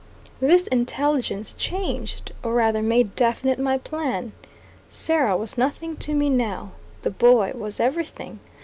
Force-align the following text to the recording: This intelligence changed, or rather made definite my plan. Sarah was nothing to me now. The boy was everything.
This 0.39 0.65
intelligence 0.65 1.53
changed, 1.53 2.31
or 2.43 2.55
rather 2.55 2.81
made 2.81 3.15
definite 3.15 3.59
my 3.59 3.77
plan. 3.77 4.31
Sarah 4.89 5.37
was 5.37 5.59
nothing 5.59 5.95
to 5.97 6.15
me 6.15 6.27
now. 6.27 6.71
The 7.03 7.11
boy 7.11 7.51
was 7.53 7.79
everything. 7.79 8.39